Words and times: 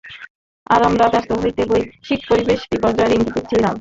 আর 0.67 0.79
আমার 0.87 0.99
সমস্ত 1.19 1.47
হিসেব 1.49 1.67
বৈশ্বিক 1.71 2.21
পরিবেশ 2.29 2.59
বিপর্যয়ের 2.71 3.15
ইঙ্গিত 3.15 3.33
দিচ্ছে, 3.35 3.55
ইয়ান। 3.55 3.69